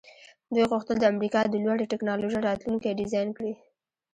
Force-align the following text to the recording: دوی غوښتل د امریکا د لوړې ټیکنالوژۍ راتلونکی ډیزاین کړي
دوی 0.53 0.65
غوښتل 0.71 0.95
د 0.99 1.03
امریکا 1.13 1.41
د 1.47 1.55
لوړې 1.63 1.85
ټیکنالوژۍ 1.91 2.39
راتلونکی 2.43 2.97
ډیزاین 2.99 3.29
کړي 3.37 3.53